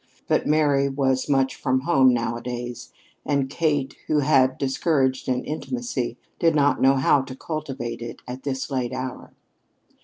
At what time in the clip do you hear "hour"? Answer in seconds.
8.93-9.31